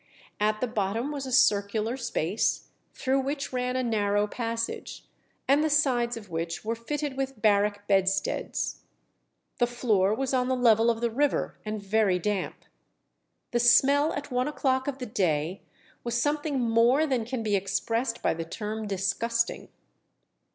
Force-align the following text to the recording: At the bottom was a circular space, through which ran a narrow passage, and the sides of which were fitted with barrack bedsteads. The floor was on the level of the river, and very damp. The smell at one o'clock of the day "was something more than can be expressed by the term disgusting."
At 0.39 0.61
the 0.61 0.67
bottom 0.67 1.11
was 1.11 1.27
a 1.27 1.31
circular 1.31 1.95
space, 1.95 2.69
through 2.91 3.19
which 3.19 3.53
ran 3.53 3.75
a 3.75 3.83
narrow 3.83 4.25
passage, 4.25 5.05
and 5.47 5.63
the 5.63 5.69
sides 5.69 6.17
of 6.17 6.31
which 6.31 6.65
were 6.65 6.73
fitted 6.73 7.15
with 7.15 7.39
barrack 7.39 7.87
bedsteads. 7.87 8.81
The 9.59 9.67
floor 9.67 10.11
was 10.15 10.33
on 10.33 10.47
the 10.47 10.55
level 10.55 10.89
of 10.89 11.01
the 11.01 11.11
river, 11.11 11.59
and 11.63 11.83
very 11.83 12.17
damp. 12.17 12.65
The 13.51 13.59
smell 13.59 14.11
at 14.13 14.31
one 14.31 14.47
o'clock 14.47 14.87
of 14.87 14.97
the 14.97 15.05
day 15.05 15.61
"was 16.03 16.19
something 16.19 16.59
more 16.59 17.05
than 17.05 17.23
can 17.23 17.43
be 17.43 17.55
expressed 17.55 18.23
by 18.23 18.33
the 18.33 18.43
term 18.43 18.87
disgusting." 18.87 19.67